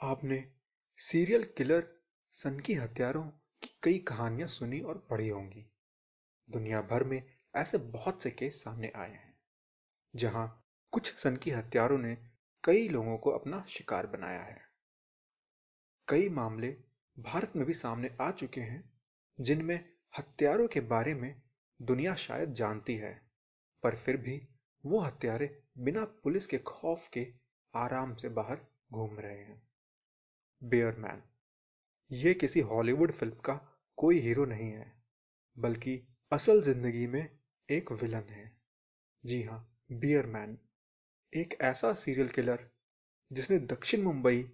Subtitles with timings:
[0.00, 0.44] आपने
[0.98, 1.86] serial killer
[2.34, 3.22] सनकी हत्यारों
[3.62, 5.64] की कई कहानियाँ सुनी और पढ़ी होंगी।
[6.48, 7.22] दुनिया भर में
[7.56, 9.34] ऐसे बहुत से केस सामने आए हैं,
[10.14, 10.46] जहाँ
[10.92, 12.16] कुछ सनकी हत्यारों ने
[12.64, 14.60] कई लोगों को अपना शिकार बनाया है।
[16.08, 16.76] कई मामले
[17.16, 18.82] भारत में भी सामने आ चुके हैं,
[19.38, 19.78] जिनमें
[20.18, 21.42] हत्यारों के बारे में
[21.80, 23.14] दुनिया शायद जानती है,
[23.82, 24.40] पर फिर भी
[24.84, 27.32] वो हत्यारे बिना पुलिस के खौफ के
[27.74, 29.67] आराम से बाहर घूम रहे हैं।
[30.62, 31.22] बेयरमैन
[32.10, 33.54] ये किसी हॉलीवुड फ़िल्म का
[33.98, 34.86] कोई हीरो नहीं है,
[35.56, 36.00] बल्कि
[36.32, 37.28] असल ज़िंदगी में
[37.68, 38.50] एक विलन है।
[39.24, 39.58] जी हाँ
[39.92, 40.58] बियरमैन
[41.32, 42.68] एक ऐसा सीरियल किलर
[43.30, 44.44] जिसने दक्षिण मुंबई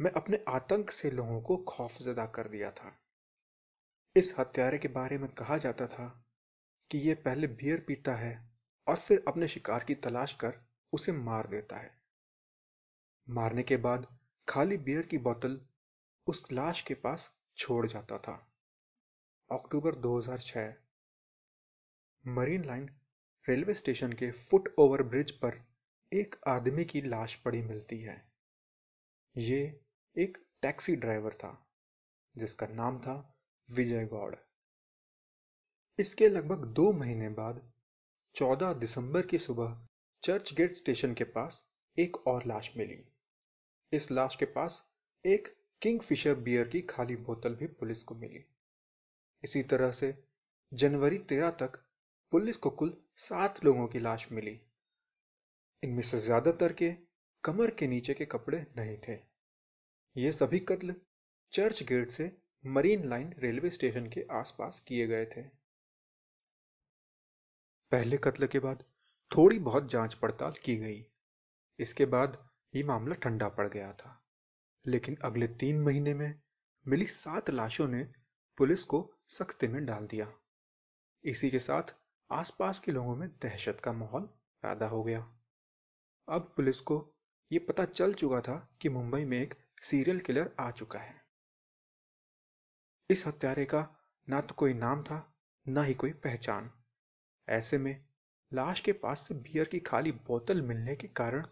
[0.00, 2.96] में अपने आतंक से लोगों को खौफजदा कर दिया था।
[4.16, 6.06] इस हत्यारे के बारे में कहा जाता था
[6.90, 8.34] कि यह पहले बियर पीता है
[8.86, 10.60] और फिर अपने शिकार की तलाश कर
[10.92, 11.90] उसे मार देता है।
[13.28, 14.06] मारने के बाद
[14.48, 15.60] खाली बियर की बोतल
[16.26, 18.52] उस लाश के पास छोड़ जाता था।
[19.52, 20.74] अक्टूबर 2006
[22.26, 22.90] मरीन लाइन
[23.48, 25.60] रेलवे स्टेशन के फुट ओवर ब्रिज पर
[26.12, 28.32] एक आदमी की लाश पड़ी मिलती है।
[29.36, 29.80] ये
[30.18, 31.66] एक टैक्सी ड्राइवर था,
[32.36, 33.38] जिसका नाम था
[33.70, 34.34] विजय गौड़।
[35.98, 37.72] इसके लगभग दो महीने बाद
[38.34, 39.88] 14 दिसंबर की सुबह
[40.22, 41.66] चर्च गेट स्टेशन के पास
[41.98, 43.13] एक और लाश मिली।
[43.94, 44.90] इस लाश के पास
[45.24, 45.48] एक
[45.82, 48.44] किंगफिशर बियर की खाली बोतल भी पुलिस को मिली।
[49.44, 50.24] इसी तरह से
[50.72, 51.76] जनवरी 13 तक
[52.32, 54.60] पुलिस को कुल सात लोगों की लाश मिली।
[55.82, 56.90] इनमें से ज़्यादातर के
[57.44, 59.18] कमर के नीचे के कपड़े नहीं थे।
[60.16, 60.94] ये सभी कत्ल
[61.52, 62.30] चर्च गेट से
[62.66, 65.42] मरीन लाइन रेलवे स्टेशन के आसपास किए गए थे।
[67.92, 68.84] पहले कत्ल के बाद
[69.30, 71.04] थोड़ी बहुत जाँच पड़ताल की गई।
[71.78, 74.24] इसके बाद ये मामला ठंडा पड़ गया था।
[74.86, 76.40] लेकिन अगले तीन महीने में
[76.88, 78.12] मिली सात लाशों ने
[78.58, 80.32] पुलिस को सख्ते में डाल दिया।
[81.24, 81.82] इसी के साथ
[82.32, 84.22] आसपास के लोगों में दहशत का माहौल
[84.62, 85.38] पैदा हो गया।
[86.28, 87.14] अब पुलिस को
[87.52, 91.24] यह पता चल चुका था कि मुंबई में एक सीरियल किलर आ चुका है।
[93.10, 93.96] इस हत्यारे का
[94.28, 95.34] ना तो कोई नाम था,
[95.68, 96.72] ना ही कोई पहचान।
[97.48, 98.06] ऐसे में
[98.52, 101.46] लाश के पास से बियर की खाली बोतल मिलने के कारण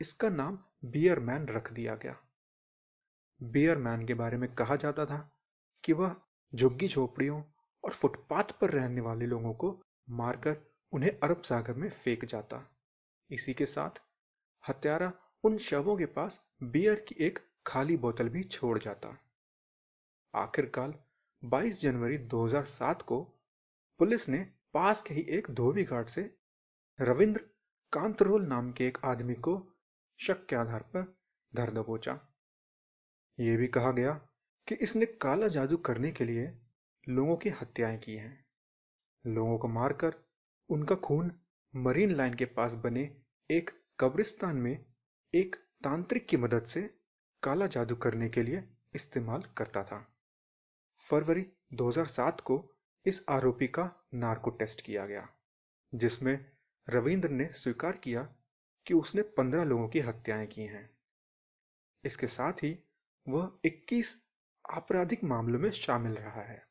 [0.00, 2.16] इसका नाम बियरमैन रख दिया गया।
[3.42, 5.30] बियरमैन के बारे में कहा जाता था
[5.84, 6.16] कि वह
[6.54, 7.42] झुग्गी झोपड़ियों
[7.84, 10.56] और फुटपाथ पर रहने वाले लोगों को मारकर
[10.92, 12.76] उन्हें अरब सागर में फेंक जाता।
[13.30, 13.90] इसी के साथ
[14.68, 15.12] हत्यारा
[15.44, 19.16] उन शवों के पास बियर की एक खाली बोतल भी छोड़ जाता।
[20.34, 21.04] आखिरकार
[21.44, 23.20] 22 जनवरी 2007 को
[23.98, 24.38] पुलिस ने
[24.74, 26.34] पास के ही एक धोबी घाट से
[27.00, 27.40] रविंद्र
[27.92, 29.71] कांतरोल नाम के एक आदमी को
[30.22, 31.18] शक के आधार पर
[31.54, 32.18] धर दबोचा
[33.40, 34.12] यह भी कहा गया
[34.68, 36.58] कि इसने काला जादू करने के लिए
[37.08, 38.44] लोगों की हत्याएँ की हैं।
[39.26, 40.14] लोगों को मारकर
[40.70, 41.32] उनका खून
[41.76, 43.16] मरीन लाइन के पास बने
[43.50, 44.84] एक कब्रिस्तान में
[45.34, 46.82] एक तांत्रिक की मदद से
[47.42, 50.06] काला जादू करने के लिए इस्तेमाल करता था।
[50.98, 52.74] फरवरी 2007 को
[53.06, 55.28] इस आरोपी का नार्को टेस्ट किया गया,
[55.94, 56.46] जिसमें
[56.88, 58.34] रविंद्र ने स्वीकार किया
[58.86, 60.98] कि उसने पंद्रह लोगों की हत्याएँ की हैं।
[62.04, 62.78] इसके साथ ही
[63.28, 64.22] वह 21
[64.70, 66.68] आपराधिक मामलों में शामिल रहा है।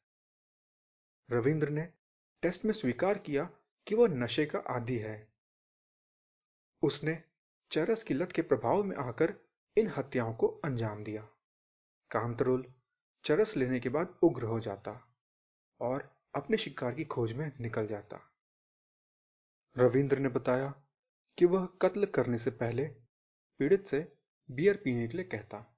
[1.31, 1.93] रविंद्र ने
[2.41, 3.49] टेस्ट में स्वीकार किया
[3.87, 5.33] कि वह नशे का आदि है।
[6.81, 7.23] उसने
[7.71, 9.35] चरस की लत के प्रभाव में आकर
[9.77, 11.21] इन हत्याओं को अंजाम दिया।
[12.11, 12.73] कांतरोल
[13.23, 15.15] चरस लेने के बाद उग्र हो जाता
[15.79, 18.31] और अपने शिकार की खोज में निकल जाता।
[19.77, 20.73] रविंद्र ने बताया
[21.37, 22.85] कि वह कत्ल करने से पहले
[23.59, 24.13] पीड़ित से
[24.51, 25.77] बियर पीने के लिए कहता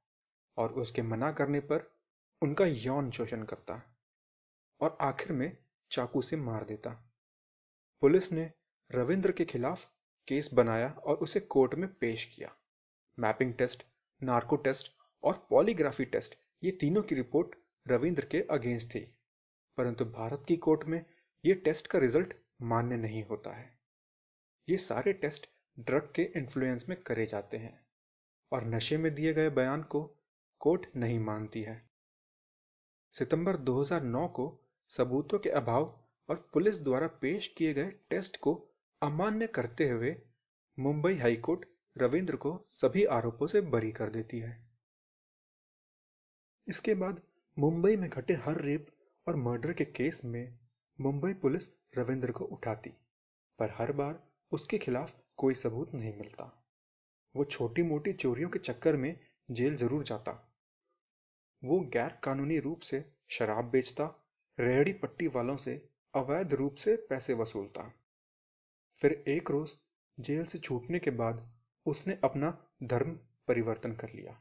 [0.57, 1.97] और उसके मना करने पर
[2.41, 3.97] उनका यौन शोषण करता
[4.81, 5.57] और आखिर में
[5.91, 6.89] चाकू से मार देता।
[8.01, 8.51] पुलिस ने
[8.91, 9.91] रविंद्र के खिलाफ
[10.27, 12.55] केस बनाया और उसे कोर्ट में पेश किया।
[13.19, 13.85] मैपिंग टेस्ट,
[14.23, 14.91] नार्को टेस्ट
[15.23, 17.55] और पॉलीग्राफी टेस्ट, ये तीनों की रिपोर्ट
[17.87, 19.17] रविंद्र के अगेंस्ट थी।
[19.77, 21.05] परंतु भारत की कोर्ट में
[21.45, 23.82] यह टेस्ट का रिज़ल्ट मान्य नहीं होता है।
[24.69, 25.49] ये सारे टेस्ट
[25.79, 27.85] ड्रग के इन्फ्लुएंस में करे जाते हैं।
[28.51, 30.03] और नशे में दिए गए बयान को
[30.59, 31.89] कोर्ट नहीं मानती है।
[33.13, 34.45] सितंबर 2009 को
[34.89, 38.53] सबूतों के अभाव और पुलिस द्वारा पेश किए गए टेस्ट को
[39.01, 40.15] अमान्य करते हुए
[40.79, 41.65] मुंबई हाईकोर्ट
[41.97, 44.67] रविंद्र को सभी आरोपों से बरी कर देती है।
[46.67, 47.21] इसके बाद
[47.57, 48.87] मुंबई में घटे हर रेप
[49.27, 50.59] और मर्डर के केस में
[51.01, 51.67] मुंबई पुलिस
[51.97, 52.89] रविंद्र को उठाती,
[53.59, 56.51] पर हर बार उसके खिलाफ कोई सबूत नहीं मिलता।
[57.35, 59.15] वो छोटी मोटी चोरियों के चक्कर में
[59.49, 60.31] जेल ज़रूर जाता।
[61.63, 64.05] वो गैर कानूनी रूप से शराब बेचता,
[64.57, 65.75] रेहड़ी पट्टी वालों से
[66.13, 67.91] अवैध रूप से पैसे वसूलता।
[69.01, 69.75] फिर एक रोज
[70.17, 71.47] जेल से छूटने के बाद
[71.85, 73.17] उसने अपना धर्म
[73.47, 74.37] परिवर्तन कर लिया।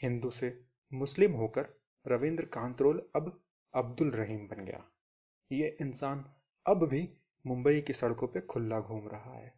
[0.00, 0.58] हिंदू से
[0.92, 1.66] मुस्लिम होकर
[2.06, 3.40] रविंद्र कांतरोल अब
[3.74, 4.84] अब्दुल रहीम बन गया।
[5.50, 6.24] ये इंसान
[6.66, 7.08] अब भी
[7.44, 9.54] मुंबई की सड़कों पे खुला घूम रहा है।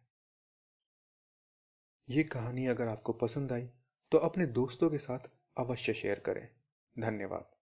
[2.09, 3.69] ये कहानी अगर आपको पसंद आई
[4.11, 6.47] तो अपने दोस्तों के साथ अवश्य शेयर करें।
[6.95, 7.54] धन्यवाद।